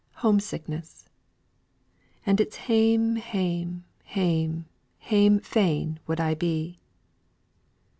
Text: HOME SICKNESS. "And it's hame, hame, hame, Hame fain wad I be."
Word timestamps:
HOME 0.25 0.39
SICKNESS. 0.39 1.09
"And 2.25 2.41
it's 2.41 2.55
hame, 2.55 3.17
hame, 3.17 3.85
hame, 4.05 4.65
Hame 4.97 5.39
fain 5.41 5.99
wad 6.07 6.19
I 6.19 6.33
be." 6.33 6.79